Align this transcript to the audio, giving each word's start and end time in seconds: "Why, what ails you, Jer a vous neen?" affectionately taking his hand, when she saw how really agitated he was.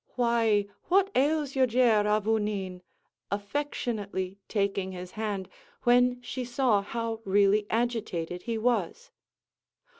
"Why, 0.15 0.65
what 0.85 1.11
ails 1.15 1.55
you, 1.55 1.67
Jer 1.67 2.07
a 2.07 2.19
vous 2.19 2.39
neen?" 2.41 2.81
affectionately 3.29 4.39
taking 4.47 4.93
his 4.93 5.11
hand, 5.11 5.47
when 5.83 6.19
she 6.23 6.43
saw 6.43 6.81
how 6.81 7.21
really 7.23 7.67
agitated 7.69 8.41
he 8.49 8.57
was. 8.57 9.11